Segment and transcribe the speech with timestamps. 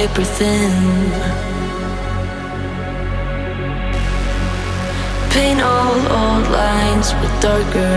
[0.00, 0.72] paper thin.
[5.32, 7.89] Paint all old lines with darker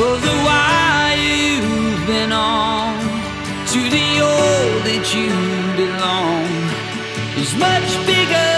[0.00, 2.94] of the wire you've been on
[3.66, 5.28] to the old that you
[5.76, 6.46] belong
[7.36, 8.57] is much bigger.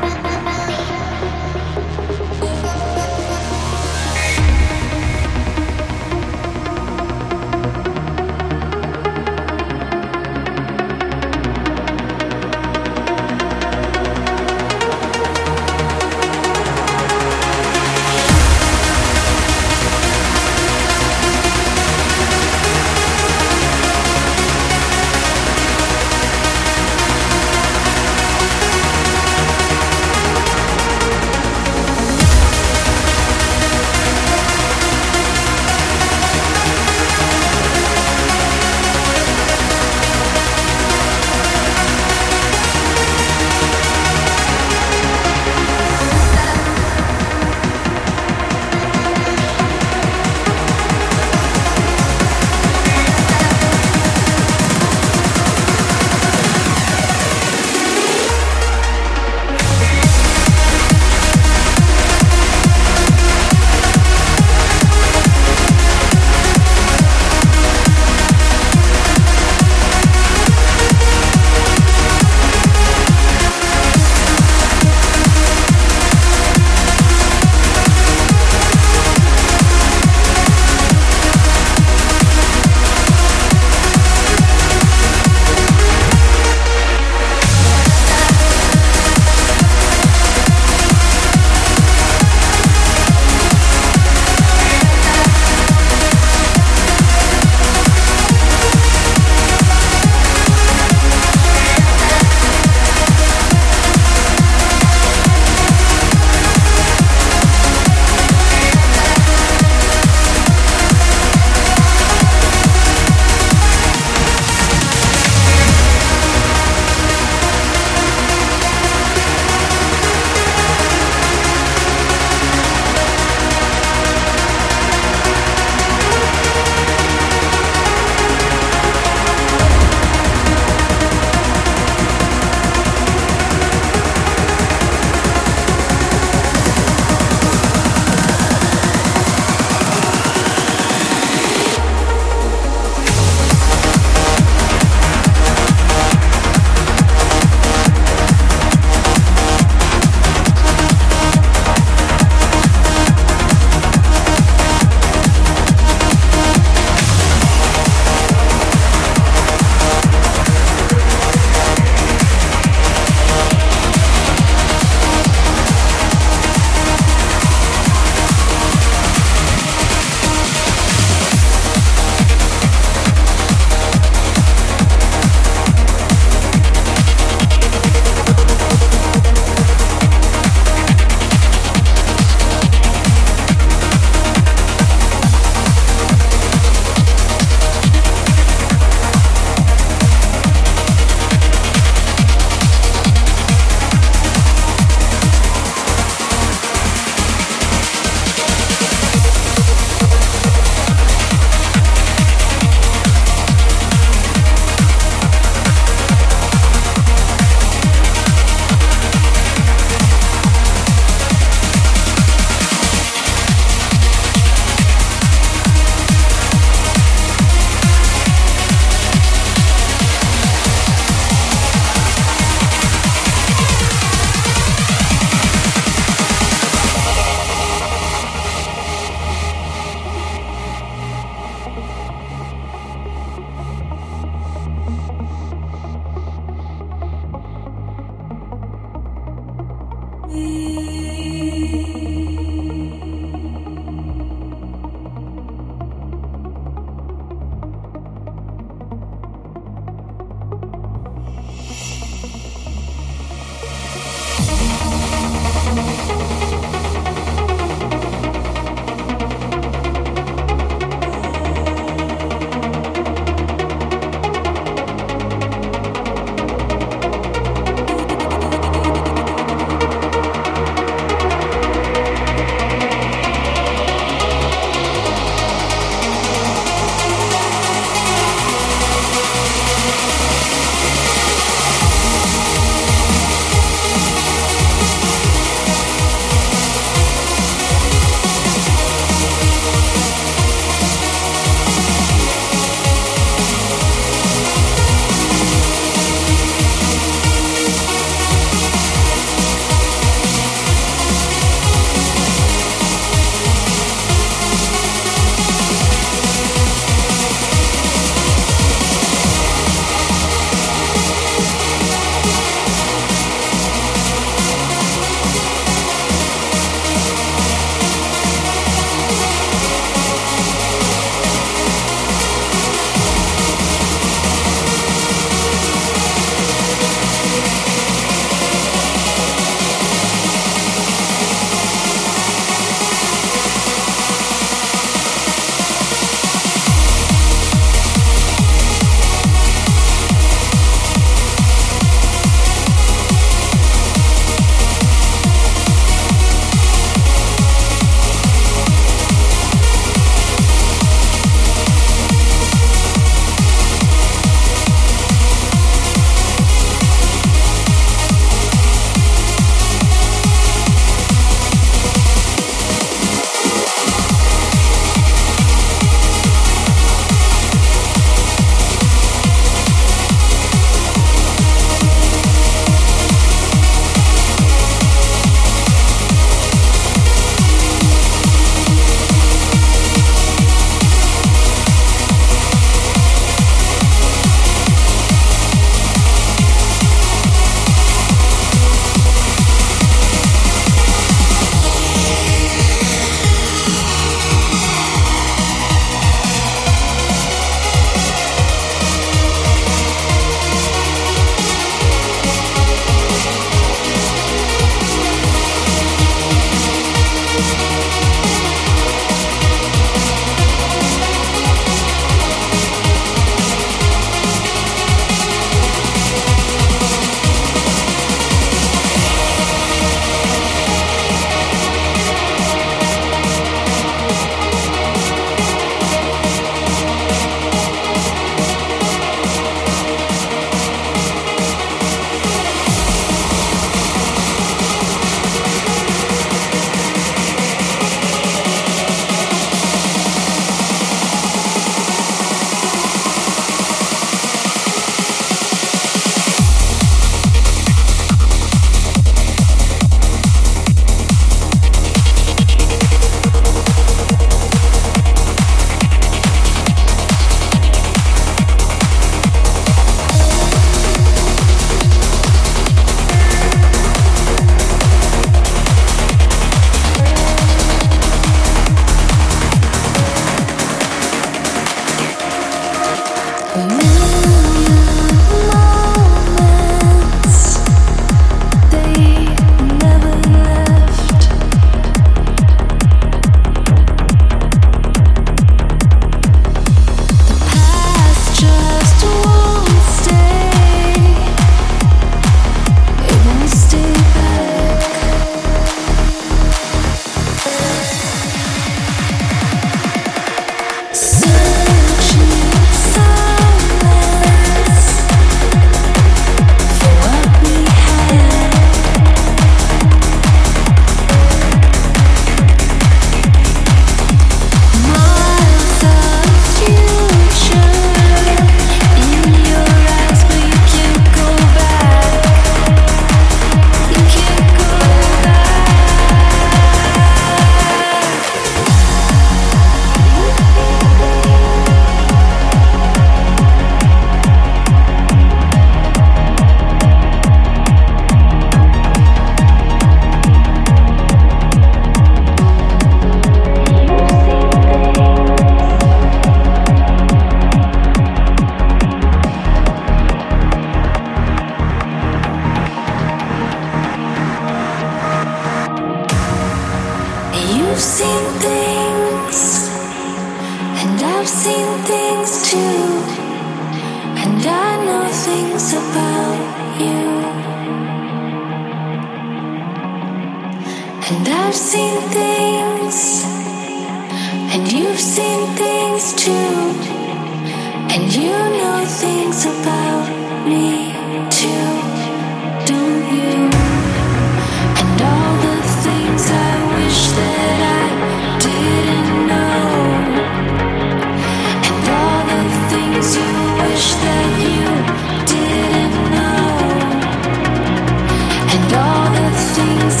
[599.61, 600.00] The